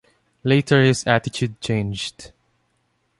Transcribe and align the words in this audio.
Later 0.43 0.81
his 0.83 1.05
attitude 1.05 1.61
changed. 1.61 2.31